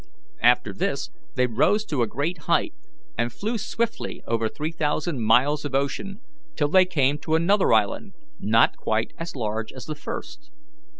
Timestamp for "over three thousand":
4.25-5.21